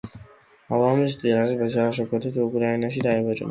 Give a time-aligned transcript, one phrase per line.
[0.77, 3.49] ალბომის ტირაჟი სპეციალური შეკვეთით უკრაინაში დაიბეჭდა.